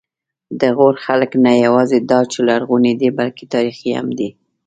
[0.61, 4.29] د غور خلک نه یواځې دا چې لرغوني دي، بلکې تاریخي هم دي.